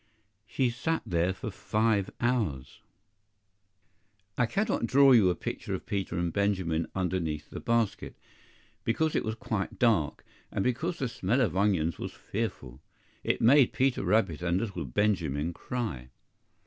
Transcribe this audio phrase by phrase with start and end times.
[0.47, 2.81] SHE sat there for FIVE HOURS.
[4.35, 8.15] I cannot draw you a picture of Peter and Benjamin underneath the basket,
[8.83, 12.81] because it was quite dark, and because the smell of onions was fearful;
[13.23, 16.09] it made Peter Rabbit and little Benjamin cry.